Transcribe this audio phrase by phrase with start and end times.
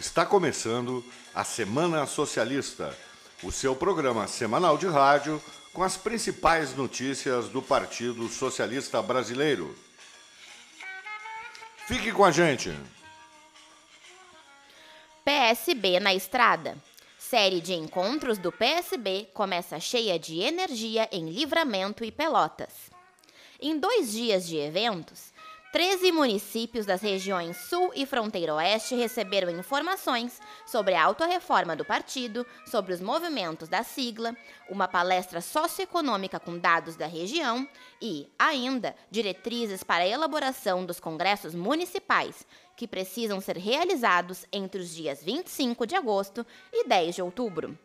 [0.00, 2.96] Está começando a Semana Socialista,
[3.42, 5.42] o seu programa semanal de rádio
[5.74, 9.76] com as principais notícias do Partido Socialista Brasileiro.
[11.86, 12.74] Fique com a gente.
[15.22, 16.78] PSB na estrada.
[17.18, 22.72] Série de encontros do PSB começa cheia de energia em Livramento e Pelotas.
[23.60, 25.29] Em dois dias de eventos,
[25.72, 32.44] 13 municípios das regiões Sul e Fronteira Oeste receberam informações sobre a autorreforma do partido,
[32.66, 34.36] sobre os movimentos da sigla,
[34.68, 37.68] uma palestra socioeconômica com dados da região
[38.02, 42.44] e, ainda, diretrizes para a elaboração dos congressos municipais,
[42.76, 47.78] que precisam ser realizados entre os dias 25 de agosto e 10 de outubro.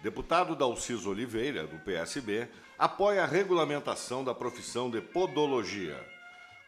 [0.00, 6.02] Deputado Dalciso Oliveira, do PSB, apoia a regulamentação da profissão de podologia.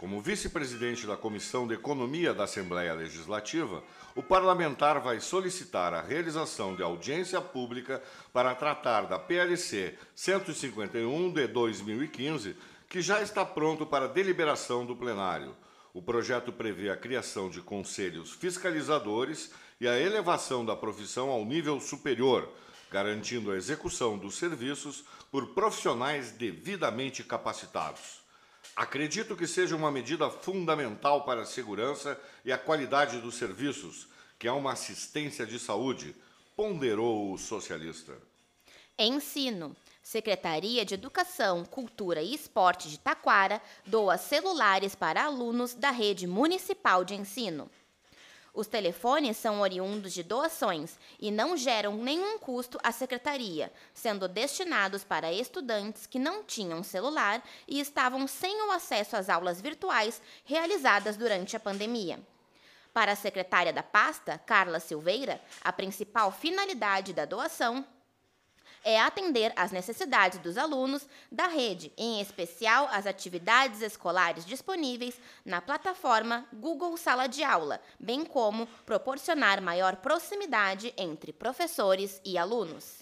[0.00, 3.84] Como vice-presidente da Comissão de Economia da Assembleia Legislativa,
[4.16, 11.46] o parlamentar vai solicitar a realização de audiência pública para tratar da PLC 151 de
[11.48, 12.56] 2015,
[12.88, 15.54] que já está pronto para deliberação do plenário.
[15.92, 21.78] O projeto prevê a criação de conselhos fiscalizadores e a elevação da profissão ao nível
[21.78, 22.48] superior,
[22.90, 28.19] garantindo a execução dos serviços por profissionais devidamente capacitados.
[28.74, 34.48] Acredito que seja uma medida fundamental para a segurança e a qualidade dos serviços, que
[34.48, 36.14] é uma assistência de saúde,
[36.56, 38.16] ponderou o socialista.
[38.98, 39.76] Ensino.
[40.02, 47.04] Secretaria de Educação, Cultura e Esporte de Taquara doa celulares para alunos da rede municipal
[47.04, 47.70] de ensino.
[48.52, 55.04] Os telefones são oriundos de doações e não geram nenhum custo à secretaria, sendo destinados
[55.04, 61.16] para estudantes que não tinham celular e estavam sem o acesso às aulas virtuais realizadas
[61.16, 62.18] durante a pandemia.
[62.92, 67.86] Para a secretária da pasta, Carla Silveira, a principal finalidade da doação
[68.84, 75.60] é atender às necessidades dos alunos da rede, em especial as atividades escolares disponíveis na
[75.60, 83.00] plataforma Google Sala de Aula, bem como proporcionar maior proximidade entre professores e alunos.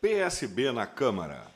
[0.00, 1.46] PSB na Câmara.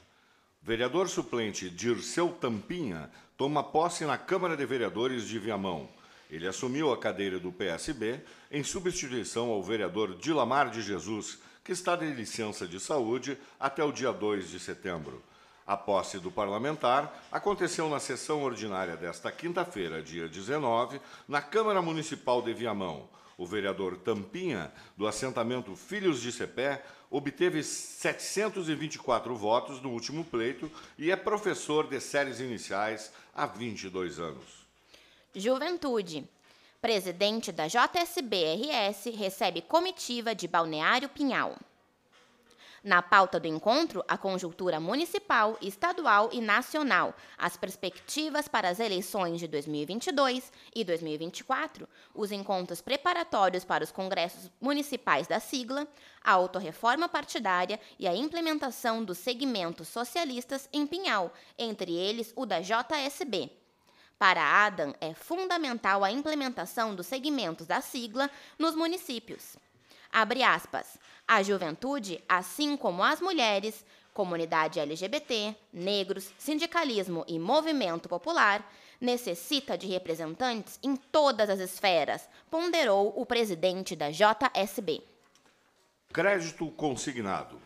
[0.62, 5.88] Vereador suplente Dirceu Tampinha toma posse na Câmara de Vereadores de Viamão.
[6.30, 8.20] Ele assumiu a cadeira do PSB
[8.50, 13.90] em substituição ao vereador Dilamar de Jesus, que está de licença de saúde até o
[13.90, 15.20] dia 2 de setembro.
[15.66, 22.40] A posse do parlamentar aconteceu na sessão ordinária desta quinta-feira, dia 19, na Câmara Municipal
[22.40, 23.08] de Viamão.
[23.36, 31.10] O vereador Tampinha, do assentamento Filhos de Cepé, obteve 724 votos no último pleito e
[31.10, 34.64] é professor de séries iniciais há 22 anos.
[35.34, 36.28] Juventude.
[36.86, 41.56] Presidente da JSBRS recebe comitiva de Balneário Pinhal.
[42.80, 49.40] Na pauta do encontro, a conjuntura municipal, estadual e nacional, as perspectivas para as eleições
[49.40, 55.88] de 2022 e 2024, os encontros preparatórios para os congressos municipais da sigla,
[56.22, 62.60] a autorreforma partidária e a implementação dos segmentos socialistas em Pinhal, entre eles o da
[62.60, 63.65] JSB.
[64.18, 69.56] Para Adam, é fundamental a implementação dos segmentos da sigla nos municípios.
[70.10, 70.98] Abre aspas.
[71.28, 73.84] A juventude, assim como as mulheres,
[74.14, 78.66] comunidade LGBT, negros, sindicalismo e movimento popular,
[78.98, 85.02] necessita de representantes em todas as esferas, ponderou o presidente da JSB.
[86.10, 87.60] Crédito consignado.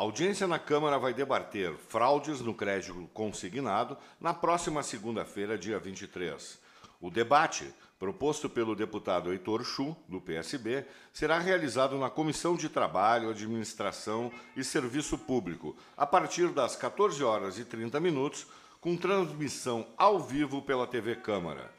[0.00, 6.58] A audiência na Câmara vai debater fraudes no crédito consignado na próxima segunda-feira, dia 23.
[6.98, 13.28] O debate, proposto pelo deputado Heitor Chu, do PSB, será realizado na Comissão de Trabalho,
[13.28, 18.46] Administração e Serviço Público, a partir das 14 horas e 30 minutos,
[18.80, 21.70] com transmissão ao vivo pela TV Câmara.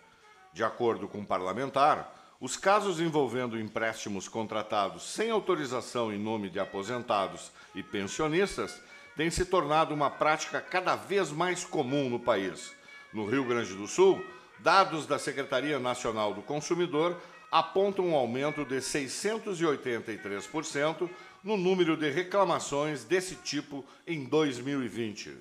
[0.54, 6.60] De acordo com o parlamentar, os casos envolvendo empréstimos contratados sem autorização em nome de
[6.60, 8.82] aposentados e pensionistas
[9.16, 12.74] têm se tornado uma prática cada vez mais comum no país.
[13.14, 14.26] No Rio Grande do Sul,
[14.58, 17.16] dados da Secretaria Nacional do Consumidor
[17.52, 21.08] apontam um aumento de 683%
[21.44, 25.38] no número de reclamações desse tipo em 2020.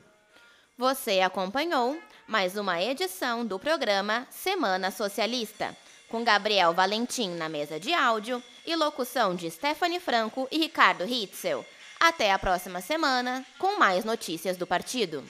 [0.77, 5.75] Você acompanhou mais uma edição do programa Semana Socialista,
[6.11, 11.65] com Gabriel Valentim na mesa de áudio e locução de Stephanie Franco e Ricardo Hitzel.
[11.99, 15.25] Até a próxima semana com mais notícias do partido.